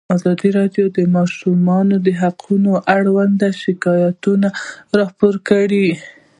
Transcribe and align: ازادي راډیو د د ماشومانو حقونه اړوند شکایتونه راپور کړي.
ازادي 0.17 0.49
راډیو 0.59 0.85
د 0.91 0.93
د 0.97 0.99
ماشومانو 1.17 1.95
حقونه 2.21 2.71
اړوند 2.95 3.39
شکایتونه 3.63 4.49
راپور 4.99 5.35
کړي. 5.49 5.87